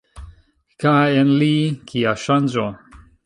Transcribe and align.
Kaj 0.83 1.03
en 1.17 1.35
li, 1.43 1.51
kia 1.91 2.17
ŝanĝo! 2.25 2.69